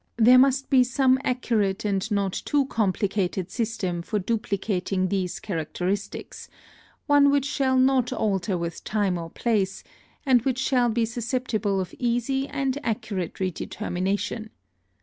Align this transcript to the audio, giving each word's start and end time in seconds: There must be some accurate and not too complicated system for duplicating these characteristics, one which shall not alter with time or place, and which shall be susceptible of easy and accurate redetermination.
There 0.17 0.39
must 0.39 0.71
be 0.71 0.83
some 0.83 1.19
accurate 1.23 1.85
and 1.85 2.09
not 2.09 2.33
too 2.33 2.65
complicated 2.65 3.51
system 3.51 4.01
for 4.01 4.17
duplicating 4.17 5.09
these 5.09 5.39
characteristics, 5.39 6.49
one 7.05 7.29
which 7.29 7.45
shall 7.45 7.77
not 7.77 8.11
alter 8.11 8.57
with 8.57 8.83
time 8.83 9.15
or 9.19 9.29
place, 9.29 9.83
and 10.25 10.41
which 10.41 10.57
shall 10.57 10.89
be 10.89 11.05
susceptible 11.05 11.79
of 11.79 11.93
easy 11.99 12.47
and 12.47 12.79
accurate 12.83 13.35
redetermination. 13.35 14.49